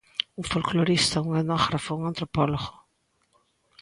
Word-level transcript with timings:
Un 0.39 0.45
folclorista, 0.51 1.23
un 1.27 1.31
etnógrafo, 1.41 1.91
un 1.99 2.03
antropólogo? 2.11 2.73